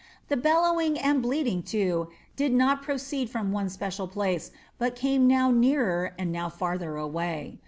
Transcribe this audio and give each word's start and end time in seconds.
The 0.29 0.35
bellowing 0.35 0.97
and 0.97 1.21
bleating, 1.21 1.61
too, 1.61 2.07
did 2.35 2.53
not 2.55 2.81
proceed 2.81 3.29
from 3.29 3.51
one 3.51 3.69
special 3.69 4.07
place, 4.07 4.49
but 4.79 4.95
came 4.95 5.27
now 5.27 5.51
nearer 5.51 6.15
and 6.17 6.31
now 6.31 6.49
farther 6.49 6.95
away. 6.95 7.59